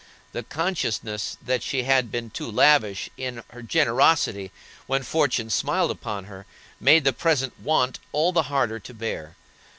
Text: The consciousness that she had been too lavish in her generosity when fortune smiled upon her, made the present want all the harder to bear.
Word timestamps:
The 0.31 0.41
consciousness 0.41 1.37
that 1.43 1.61
she 1.61 1.83
had 1.83 2.09
been 2.11 2.31
too 2.31 2.49
lavish 2.49 3.07
in 3.17 3.43
her 3.51 3.61
generosity 3.61 4.51
when 4.87 5.03
fortune 5.03 5.51
smiled 5.51 5.91
upon 5.91 6.25
her, 6.25 6.47
made 6.79 7.03
the 7.03 7.13
present 7.13 7.59
want 7.59 7.99
all 8.11 8.31
the 8.31 8.41
harder 8.49 8.79
to 8.79 8.93
bear. 8.95 9.35